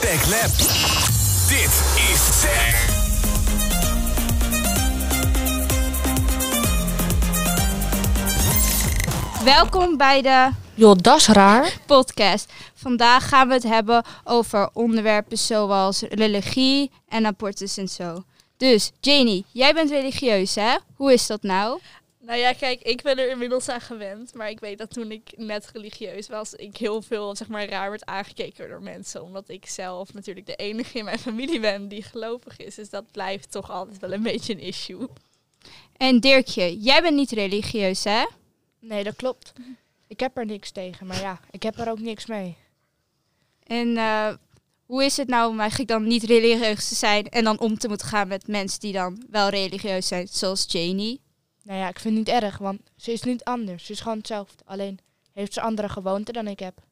[0.00, 0.50] Hashtag Lab.
[1.48, 2.86] Dit is Zeg.
[9.44, 11.78] Welkom bij de Joh, dat is raar.
[11.86, 12.52] podcast.
[12.74, 18.22] Vandaag gaan we het hebben over onderwerpen zoals religie en abortus en zo.
[18.56, 20.76] Dus, Janie, jij bent religieus, hè?
[20.96, 21.80] Hoe is dat nou?
[22.28, 24.34] Nou ja, kijk, ik ben er inmiddels aan gewend.
[24.34, 27.90] Maar ik weet dat toen ik net religieus was, ik heel veel zeg maar raar
[27.90, 29.22] werd aangekeken door mensen.
[29.22, 32.74] Omdat ik zelf natuurlijk de enige in mijn familie ben die gelovig is.
[32.74, 35.08] Dus dat blijft toch altijd wel een beetje een issue.
[35.96, 38.26] En Dirkje, jij bent niet religieus, hè?
[38.78, 39.52] Nee, dat klopt.
[40.06, 42.56] Ik heb er niks tegen, maar ja, ik heb er ook niks mee.
[43.62, 44.34] En eh,
[44.86, 47.88] hoe is het nou om eigenlijk dan niet religieus te zijn en dan om te
[47.88, 51.26] moeten gaan met mensen die dan wel religieus zijn, zoals Janie?
[51.68, 53.84] Nou ja, ik vind het niet erg, want ze is niet anders.
[53.84, 54.64] Ze is gewoon hetzelfde.
[54.64, 54.98] Alleen
[55.32, 56.82] heeft ze andere gewoonten dan ik heb.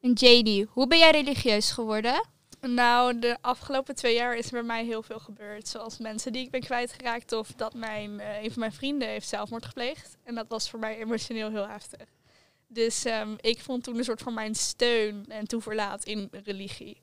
[0.00, 2.28] En Janie, hoe ben jij religieus geworden?
[2.60, 5.68] Nou, de afgelopen twee jaar is er bij mij heel veel gebeurd.
[5.68, 9.28] Zoals mensen die ik ben kwijtgeraakt of dat mijn, eh, een van mijn vrienden heeft
[9.28, 10.16] zelfmoord gepleegd.
[10.24, 12.06] En dat was voor mij emotioneel heel heftig.
[12.66, 17.02] Dus ehm, ik vond toen een soort van mijn steun en toeverlaat in religie.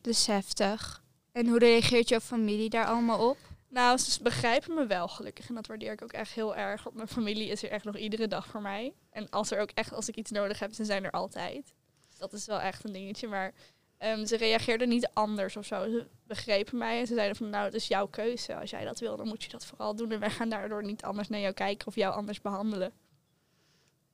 [0.00, 1.02] Dus heftig.
[1.32, 3.38] En hoe reageert jouw familie daar allemaal op?
[3.74, 5.48] Nou, ze begrijpen me wel gelukkig.
[5.48, 6.82] En dat waardeer ik ook echt heel erg.
[6.82, 8.94] Want mijn familie is er echt nog iedere dag voor mij.
[9.10, 11.72] En als er ook echt, als ik iets nodig heb, ze zijn er altijd.
[12.18, 13.28] Dat is wel echt een dingetje.
[13.28, 13.52] Maar
[13.98, 15.88] ehm, ze reageerden niet anders of zo.
[15.90, 18.56] Ze begrepen mij en ze zeiden van, nou, het is jouw keuze.
[18.56, 20.12] Als jij dat wil, dan moet je dat vooral doen.
[20.12, 22.92] En wij gaan daardoor niet anders naar jou kijken of jou anders behandelen.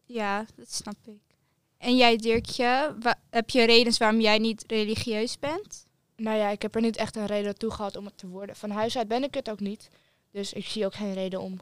[0.04, 1.36] Ja, dat snap ik.
[1.78, 2.96] En jij, Dirkje,
[3.30, 5.88] heb je redenen waarom jij niet religieus bent?
[6.20, 8.56] Nou ja, ik heb er niet echt een reden toe gehad om het te worden.
[8.56, 9.88] Van huis uit ben ik het ook niet.
[10.30, 11.60] Dus ik zie ook geen reden om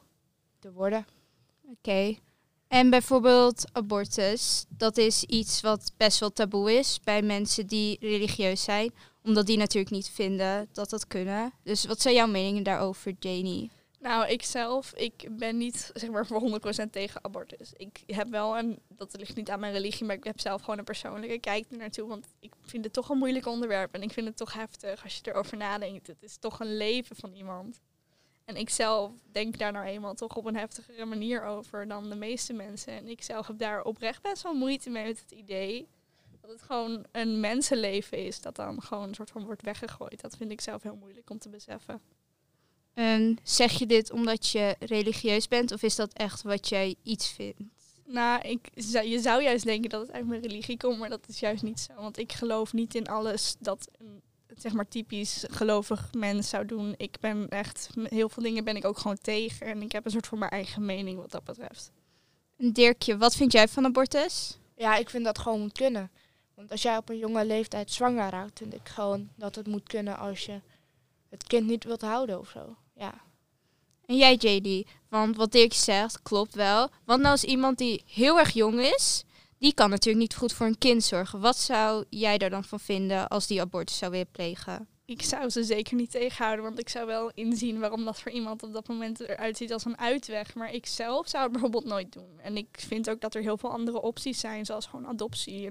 [0.58, 1.06] te worden.
[1.70, 2.16] Oké.
[2.68, 8.62] En bijvoorbeeld abortus, dat is iets wat best wel taboe is bij mensen die religieus
[8.64, 8.92] zijn.
[9.22, 11.52] Omdat die natuurlijk niet vinden dat dat kunnen.
[11.62, 13.70] Dus wat zijn jouw meningen daarover, Janie?
[14.00, 17.72] Nou, ik zelf, ik ben niet zeg maar voor 100% tegen abortus.
[17.76, 20.78] Ik heb wel een, dat ligt niet aan mijn religie, maar ik heb zelf gewoon
[20.78, 22.08] een persoonlijke kijk er naartoe.
[22.08, 25.14] Want ik vind het toch een moeilijk onderwerp en ik vind het toch heftig als
[25.14, 26.06] je erover nadenkt.
[26.06, 27.80] Het is toch een leven van iemand.
[28.44, 32.16] En ik zelf denk daar nou eenmaal toch op een heftigere manier over dan de
[32.16, 32.92] meeste mensen.
[32.92, 35.88] En ik zelf heb daar oprecht best wel moeite mee met het idee
[36.40, 40.20] dat het gewoon een mensenleven is dat dan gewoon een soort van wordt weggegooid.
[40.20, 42.00] Dat vind ik zelf heel moeilijk om te beseffen.
[42.98, 47.28] En zeg je dit omdat je religieus bent of is dat echt wat jij iets
[47.28, 47.60] vindt?
[48.04, 51.28] Nou, ik, zou- je zou juist denken dat het uit mijn religie komt, maar dat
[51.28, 51.92] is juist niet zo.
[51.94, 54.22] Want ik geloof niet in alles dat een
[54.56, 56.94] zeg maar typisch gelovig mens zou doen.
[56.96, 59.66] Ik ben echt, heel veel dingen ben ik ook gewoon tegen.
[59.66, 61.90] En ik heb een soort van mijn eigen mening wat dat betreft.
[62.56, 64.58] En Dirkje, wat vind jij van abortus?
[64.76, 66.10] Ja, ik vind dat gewoon moet kunnen.
[66.54, 69.88] Want als jij op een jonge leeftijd zwanger raakt, vind ik gewoon dat het moet
[69.88, 70.60] kunnen als je
[71.28, 72.76] het kind niet wilt houden of zo.
[72.98, 73.14] Ja.
[74.06, 76.88] En jij, JD, want wat Dirk zegt klopt wel.
[77.04, 79.24] Want nou als iemand die heel erg jong is,
[79.58, 81.40] die kan natuurlijk niet goed voor een kind zorgen.
[81.40, 84.88] Wat zou jij daar dan van vinden als die abortus zou willen plegen?
[85.04, 88.62] Ik zou ze zeker niet tegenhouden, want ik zou wel inzien waarom dat voor iemand
[88.62, 90.54] op dat moment eruit ziet als een uitweg.
[90.54, 92.38] Maar ik zelf zou het bijvoorbeeld nooit doen.
[92.42, 95.70] En ik vind ook dat er heel veel andere opties zijn, zoals gewoon adoptie.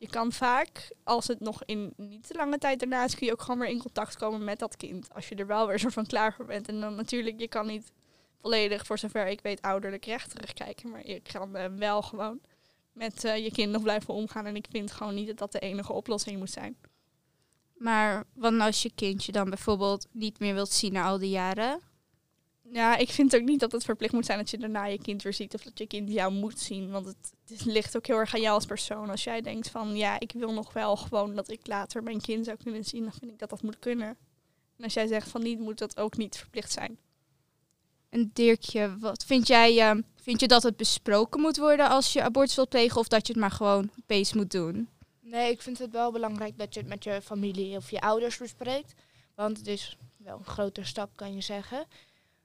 [0.00, 3.32] Je kan vaak, als het nog in niet te lange tijd daarna is, kun je
[3.32, 5.14] ook gewoon weer in contact komen met dat kind.
[5.14, 6.68] Als je er wel weer soort van klaar voor bent.
[6.68, 7.92] En dan natuurlijk, je kan niet
[8.40, 10.90] volledig, voor zover ik weet, ouderlijk recht terugkijken.
[10.90, 12.40] Maar je kan eh, wel gewoon
[12.92, 14.46] met eh, je kind nog blijven omgaan.
[14.46, 16.76] En ik vind gewoon niet dat dat de enige oplossing moet zijn.
[17.74, 21.30] Maar wat nou als je kindje dan bijvoorbeeld niet meer wilt zien na al die
[21.30, 21.80] jaren?
[22.72, 25.22] Ja, ik vind ook niet dat het verplicht moet zijn dat je daarna je kind
[25.22, 26.90] weer ziet of dat je kind jou moet zien.
[26.90, 29.10] Want het, het ligt ook heel erg aan jou als persoon.
[29.10, 32.44] Als jij denkt van ja, ik wil nog wel gewoon dat ik later mijn kind
[32.44, 34.08] zou kunnen zien, dan vind ik dat dat moet kunnen.
[34.76, 36.98] En als jij zegt van niet, moet dat ook niet verplicht zijn.
[38.08, 42.22] En Dirkje, wat vind jij, eh, vind je dat het besproken moet worden als je
[42.22, 44.88] abortus wilt plegen of dat je het maar gewoon opeens moet doen?
[45.20, 48.36] Nee, ik vind het wel belangrijk dat je het met je familie of je ouders
[48.36, 48.94] bespreekt.
[49.34, 51.86] Want het is wel een grote stap, kan je zeggen.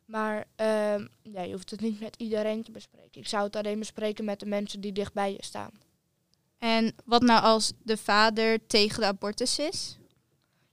[0.06, 3.22] Maar ehm, ja, je hoeft het niet met iedereen te bespreken.
[3.22, 5.72] Ik zou het alleen bespreken met de mensen die dichtbij je staan.
[6.58, 9.98] En wat nou als de vader tegen de abortus is?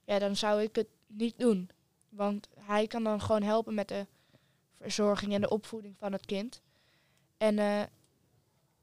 [0.05, 1.71] Ja, dan zou ik het niet doen.
[2.09, 4.07] Want hij kan dan gewoon helpen met de
[4.77, 6.61] verzorging en de opvoeding van het kind.
[7.37, 7.83] En eh,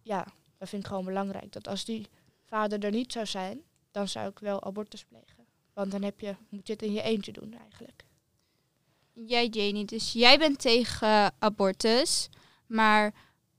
[0.02, 1.52] ja, dat vind ik gewoon belangrijk.
[1.52, 2.08] Dat als die
[2.46, 5.46] vader er niet zou zijn, dan zou ik wel abortus plegen.
[5.74, 8.04] Want dan heb je, moet je het in je eentje doen eigenlijk.
[9.26, 12.30] Jij, Janie, dus jij bent tegen abortus.
[12.68, 13.14] Maar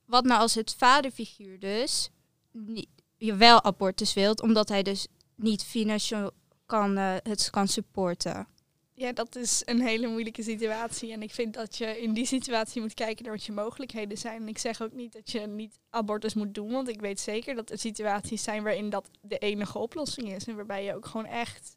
[0.04, 2.10] wat nou als het vaderfiguur dus
[2.52, 6.30] niet, je wel abortus wilt, omdat hij dus niet financieel
[6.66, 8.48] kan, eh, het kan supporten.
[8.94, 11.12] Ja, dat is een hele moeilijke situatie.
[11.12, 14.42] En ik vind dat je in die situatie moet kijken naar wat je mogelijkheden zijn.
[14.42, 16.70] En ik zeg ook niet dat je niet abortus moet doen.
[16.70, 20.44] Want ik weet zeker dat er situaties zijn waarin dat de enige oplossing is.
[20.44, 21.76] En waarbij je ook gewoon echt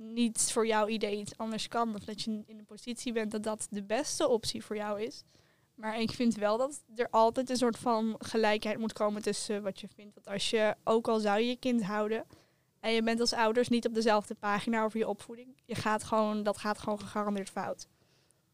[0.00, 1.94] niet voor jouw idee iets anders kan.
[1.94, 5.22] Of dat je in een positie bent dat dat de beste optie voor jou is.
[5.74, 9.80] Maar ik vind wel dat er altijd een soort van gelijkheid moet komen tussen wat
[9.80, 10.14] je vindt.
[10.14, 12.24] Want als je, ook al zou je je kind houden,
[12.80, 16.42] en je bent als ouders niet op dezelfde pagina over je opvoeding, je gaat gewoon,
[16.42, 17.86] dat gaat gewoon gegarandeerd fout.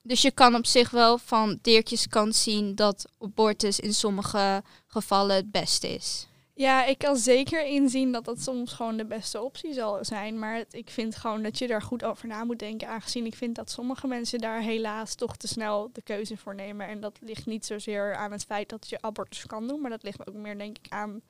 [0.03, 5.37] Dus je kan op zich wel van Dirkjes kant zien dat abortus in sommige gevallen
[5.37, 6.29] het beste is.
[6.59, 10.39] Ja, ik kan zeker inzien dat dat soms gewoon de beste optie zal zijn.
[10.39, 12.89] Maar het- ik vind gewoon dat je daar goed over na moet denken.
[12.89, 16.87] Aangezien ik vind dat sommige mensen daar helaas toch te snel de keuze voor nemen.
[16.89, 19.81] En dat ligt niet zozeer aan het feit dat je abortus kan doen.
[19.81, 21.21] Maar dat ligt ook meer denk ik aan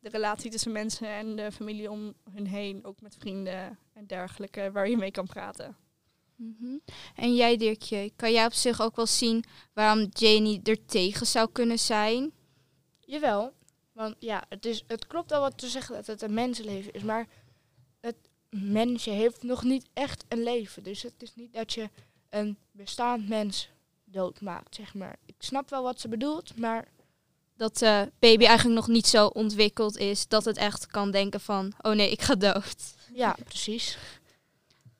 [0.00, 2.84] de relatie tussen mensen en de familie om hun heen.
[2.84, 5.76] Ook met vrienden en dergelijke waar je mee kan praten.
[6.36, 6.78] Mhm.
[7.14, 11.48] En jij Dirkje, kan jij op zich ook wel zien waarom Janie er tegen zou
[11.52, 12.32] kunnen zijn?
[13.00, 13.52] Jawel,
[13.94, 17.02] want ja, het, is, het klopt wel wat te zeggen dat het een mensenleven is,
[17.02, 17.26] maar
[18.00, 18.16] het
[18.50, 20.82] mensje heeft nog niet echt een leven.
[20.82, 21.90] Dus het is niet dat je
[22.30, 23.68] een bestaand mens
[24.04, 25.16] doodmaakt, zeg maar.
[25.26, 26.88] Ik snap wel wat ze bedoelt, maar
[27.56, 31.72] Dat de baby eigenlijk nog niet zo ontwikkeld is dat het echt kan denken van,
[31.80, 32.94] oh nee, ik ga dood.
[33.12, 33.98] ja, precies.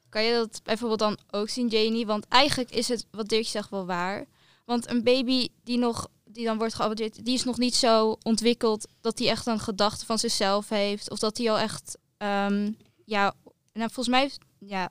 [0.08, 2.06] Kan je dat bijvoorbeeld dan ook zien, Janie?
[2.06, 4.26] Want eigenlijk is het, wat Dirk zegt, wel waar.
[4.64, 8.88] Want een baby die, nog, die dan wordt geaborteerd, die is nog niet zo ontwikkeld
[9.00, 11.10] dat hij echt een gedachte van zichzelf heeft.
[11.10, 12.72] Of dat hij al echt, ehm,
[13.04, 13.34] ja,
[13.72, 14.90] nou volgens mij, ja,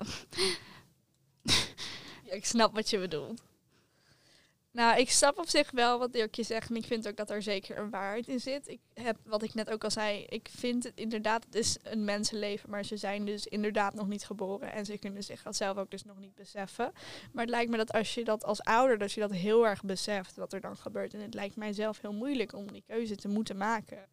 [2.24, 3.42] Ja, ik snap wat je bedoelt.
[4.74, 6.70] Nou, ik snap op zich wel wat Dirkje zegt.
[6.70, 8.68] En ik vind ook dat er zeker een waarheid in zit.
[8.68, 12.04] Ik heb, wat ik net ook al zei, ik vind het inderdaad, het is een
[12.04, 12.70] mensenleven.
[12.70, 14.72] Maar ze zijn dus inderdaad nog niet geboren.
[14.72, 16.92] En ze kunnen zich dat zelf ook dus nog niet beseffen.
[17.32, 19.84] Maar het lijkt me dat als je dat als ouder, dat je dat heel erg
[19.84, 21.14] beseft, wat er dan gebeurt.
[21.14, 24.08] En het lijkt mij zelf heel moeilijk om die keuze te moeten maken.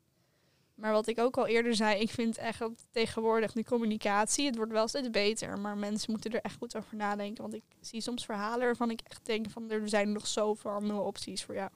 [0.80, 4.56] Maar wat ik ook al eerder zei, ik vind echt dat tegenwoordig de communicatie, het
[4.56, 7.42] wordt wel steeds beter, maar mensen moeten er echt goed over nadenken.
[7.42, 11.00] Want ik zie soms verhalen waarvan ik echt denk van er zijn nog zoveel andere
[11.00, 11.70] opties voor jou.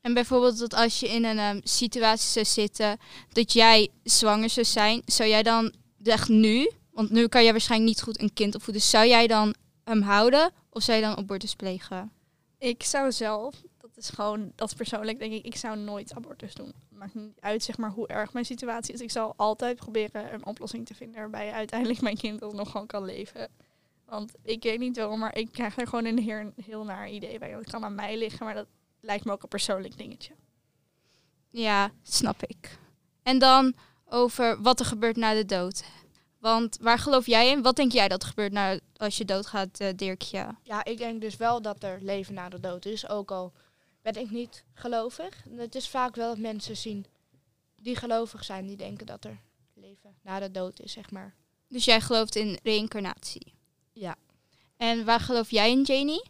[0.00, 2.98] En bijvoorbeeld dat als je in een ehm, situatie zou zitten
[3.32, 7.90] dat jij zwanger zou zijn, zou jij dan echt nu, want nu kan jij waarschijnlijk
[7.90, 9.54] niet goed een kind opvoeden, zou jij dan
[9.84, 12.12] hem houden of zou je dan abortus plegen?
[12.58, 13.62] Ik zou zelf,
[13.98, 16.72] is gewoon, dat is persoonlijk denk ik, ik zou nooit abortus doen.
[16.90, 19.00] Maakt niet uit zeg maar hoe erg mijn situatie is.
[19.00, 23.04] Ik zal altijd proberen een oplossing te vinden waarbij uiteindelijk mijn kind alsnog gewoon kan
[23.04, 23.48] leven.
[24.04, 27.38] Want ik weet niet waarom, maar ik krijg er gewoon een heel, heel naar idee
[27.38, 27.52] bij.
[27.52, 28.66] Dat kan aan mij liggen, maar dat
[29.00, 30.32] lijkt me ook een persoonlijk dingetje.
[31.50, 32.78] Ja, snap ik.
[33.22, 33.74] En dan
[34.08, 35.84] over wat er gebeurt na de dood.
[36.38, 37.62] Want waar geloof jij in?
[37.62, 40.54] Wat denk jij dat er gebeurt na, als je doodgaat, eh Dirkje?
[40.62, 43.52] Ja, ik denk dus wel dat er leven na de dood is, ook al
[44.12, 45.44] ben ik niet gelovig.
[45.56, 47.06] Het is vaak wel dat mensen zien
[47.76, 49.40] die gelovig zijn, die denken dat er
[49.74, 51.34] leven na de dood is, zeg maar.
[51.68, 53.54] Dus jij gelooft in reïncarnatie.
[53.92, 54.16] Ja.
[54.76, 56.22] En waar geloof jij in, Janie?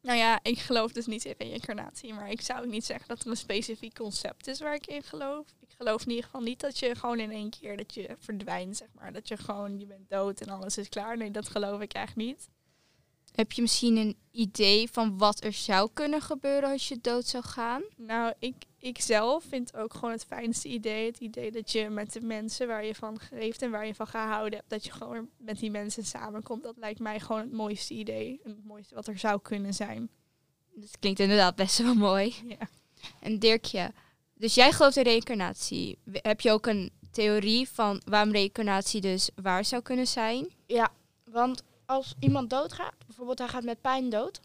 [0.00, 3.20] Nou ja, ik geloof dus niet in reïncarnatie, maar ik zou ook niet zeggen dat
[3.20, 5.46] er een specifiek concept is waar ik in geloof.
[5.60, 8.76] Ik geloof in ieder geval niet dat je gewoon in één keer dat je verdwijnt,
[8.76, 9.12] zeg maar.
[9.12, 11.16] Dat je gewoon, je bent dood en alles is klaar.
[11.16, 12.48] Nee, dat geloof ik echt niet.
[13.38, 17.44] Heb je misschien een idee van wat er zou kunnen gebeuren als je dood zou
[17.44, 17.82] gaan?
[17.96, 21.06] Nou, ik, ik zelf vind ook gewoon het fijnste idee.
[21.06, 24.06] Het idee dat je met de mensen waar je van geeft en waar je van
[24.06, 26.62] gehouden hebt, dat je gewoon met die mensen samenkomt.
[26.62, 28.40] Dat lijkt mij gewoon het mooiste idee.
[28.44, 30.10] En het mooiste wat er zou kunnen zijn.
[30.74, 32.34] Dat klinkt inderdaad best wel mooi.
[32.46, 32.68] Ja.
[33.20, 33.92] En Dirkje,
[34.34, 35.98] dus jij gelooft in reïncarnatie.
[36.12, 40.48] Heb je ook een theorie van waarom reïncarnatie dus waar zou kunnen zijn?
[40.66, 40.92] Ja,
[41.24, 44.40] want als iemand doodgaat, bijvoorbeeld hij gaat met pijn dood,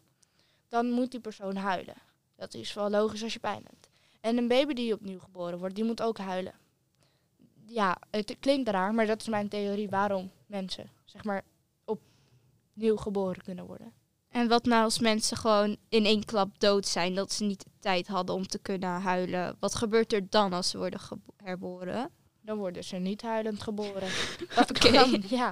[0.68, 1.96] dan moet die persoon huilen.
[2.36, 3.90] Dat is wel logisch als je pijn hebt.
[4.22, 6.54] En een baby die opnieuw geboren wordt, die moet ook huilen.
[7.66, 11.44] Ja, het klinkt raar, maar dat is mijn theorie waarom mensen, zeg maar,
[11.86, 13.94] opnieuw geboren kunnen worden.
[14.30, 17.72] En wat nou als mensen gewoon in één klap dood zijn, dat ze niet de
[17.80, 19.56] tijd hadden om te kunnen huilen?
[19.60, 21.00] Wat gebeurt er dan als ze worden
[21.44, 22.10] herboren?
[22.42, 24.10] Dan worden ze niet huilend geboren.
[24.70, 24.92] Oké.
[24.92, 25.52] kan, ja.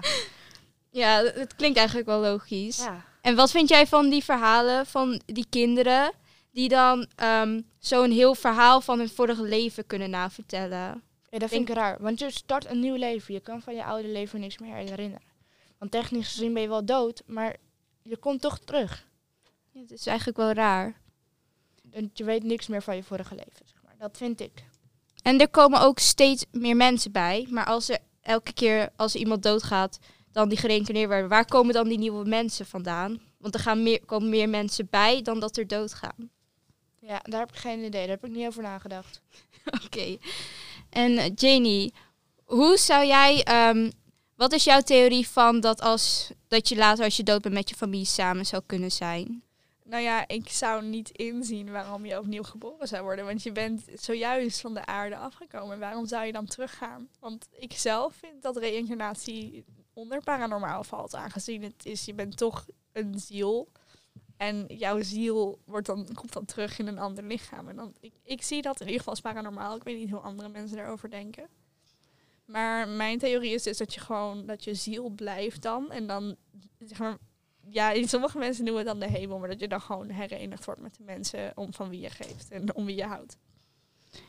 [0.91, 2.77] Ja, het klinkt eigenlijk wel logisch.
[2.77, 3.09] ja.
[3.21, 6.11] En wat vind jij van die verhalen van die kinderen
[6.51, 11.03] die dan ehm, zo'n heel verhaal van hun vorige leven kunnen navertellen?
[11.29, 11.97] Ja, dat vind ik raar.
[11.99, 13.33] Want je start een nieuw leven.
[13.33, 15.21] Je kan van je oude leven niks meer herinneren.
[15.77, 17.55] Want technisch gezien ben je wel dood, maar
[18.01, 19.07] je komt toch terug.
[19.71, 21.01] Ja, dat is eigenlijk wel raar.
[21.91, 23.95] Want je weet niks meer van je vorige leven, zeg maar.
[23.97, 24.63] Dat vind ik.
[25.21, 27.47] En er komen ook steeds meer mensen bij.
[27.49, 29.99] Maar als er elke keer als iemand doodgaat,
[30.31, 31.29] dan die gereïncarneerd worden.
[31.29, 33.21] Waar komen dan die nieuwe mensen vandaan?
[33.37, 36.29] Want er gaan meer, komen meer mensen bij dan dat er doodgaan.
[36.99, 38.07] Ja, daar heb ik geen idee.
[38.07, 39.21] Daar heb ik niet over nagedacht.
[39.85, 40.17] Oké.
[40.89, 41.93] En eh, Janie,
[42.45, 43.43] hoe zou jij...
[43.43, 43.89] ehm,
[44.35, 47.69] wat is jouw theorie van dat, als, dat je later als je dood bent met
[47.69, 49.43] je familie samen zou kunnen zijn?
[49.83, 53.25] Nou ja, ik zou niet inzien waarom je opnieuw geboren zou worden.
[53.25, 55.79] Want je bent zojuist van de aarde afgekomen.
[55.79, 57.09] Waarom zou je dan teruggaan?
[57.19, 61.15] Want ik zelf vind dat reïncarnatie onder paranormaal valt.
[61.15, 63.67] Aangezien het is, je bent toch een ziel.
[64.37, 67.69] En jouw ziel wordt dan, komt dan terug in een ander lichaam.
[67.69, 69.75] En dan, ik, ik zie dat in ieder geval als paranormaal.
[69.75, 71.47] Ik weet niet hoe andere mensen daarover denken.
[72.45, 75.91] Maar mijn theorie is dus dat je gewoon, dat je ziel blijft dan.
[75.91, 76.35] En dan,
[76.79, 77.17] zeg maar,
[77.69, 79.39] ja, sommige mensen noemen het dan de hemel.
[79.39, 82.51] Maar dat je dan gewoon herenigd wordt met de mensen om van wie je geeft
[82.51, 83.37] en om wie je houdt.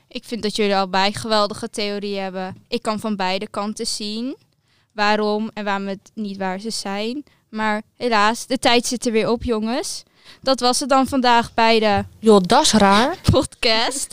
[0.09, 2.65] Ik vind dat jullie allebei geweldige theorieën hebben.
[2.69, 4.37] Ik kan van beide kanten zien
[4.93, 7.25] waarom en waarom het niet waar ze zijn.
[7.49, 10.03] Maar helaas, de tijd zit er weer op, jongens.
[10.43, 13.17] Dat was het dan vandaag bij de Joh, dat is raar.
[13.31, 14.11] podcast.